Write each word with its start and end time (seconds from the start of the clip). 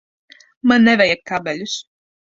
Man 0.71 0.87
nevajag 0.87 1.23
kabeļus. 1.33 1.77